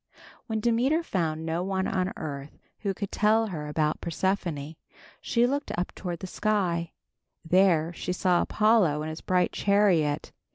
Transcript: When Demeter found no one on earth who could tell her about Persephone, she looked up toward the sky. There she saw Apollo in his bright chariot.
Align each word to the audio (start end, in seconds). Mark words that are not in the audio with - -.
When 0.47 0.61
Demeter 0.61 1.03
found 1.03 1.45
no 1.45 1.61
one 1.61 1.85
on 1.85 2.11
earth 2.17 2.57
who 2.79 2.91
could 2.91 3.11
tell 3.11 3.45
her 3.49 3.67
about 3.67 4.01
Persephone, 4.01 4.75
she 5.21 5.45
looked 5.45 5.71
up 5.77 5.93
toward 5.93 6.21
the 6.21 6.25
sky. 6.25 6.93
There 7.45 7.93
she 7.93 8.11
saw 8.11 8.41
Apollo 8.41 9.03
in 9.03 9.09
his 9.09 9.21
bright 9.21 9.51
chariot. 9.51 10.31